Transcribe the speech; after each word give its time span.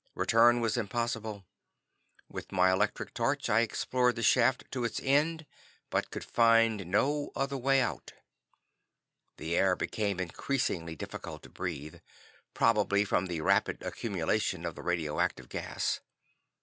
Return 0.15 0.61
was 0.61 0.77
impossible. 0.77 1.45
With 2.27 2.51
my 2.51 2.71
electric 2.71 3.13
torch 3.13 3.49
I 3.51 3.59
explored 3.59 4.15
the 4.15 4.23
shaft 4.23 4.63
to 4.71 4.83
its 4.83 4.99
end, 5.03 5.45
but 5.91 6.09
could 6.09 6.23
find 6.23 6.87
no 6.87 7.29
other 7.35 7.55
way 7.55 7.81
out. 7.81 8.13
The 9.37 9.55
air 9.55 9.75
became 9.75 10.19
increasingly 10.19 10.95
difficult 10.95 11.43
to 11.43 11.49
breathe, 11.49 11.97
probably 12.55 13.05
from 13.05 13.27
the 13.27 13.41
rapid 13.41 13.83
accumulation 13.83 14.65
of 14.65 14.73
the 14.73 14.81
radioactive 14.81 15.49
gas. 15.49 15.99